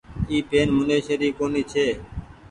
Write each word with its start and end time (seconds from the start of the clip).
اي 0.29 0.37
پين 0.49 0.67
منيشي 0.77 1.15
ري 1.21 1.29
ڪونيٚ 1.37 1.69
ڇي۔ 1.71 1.87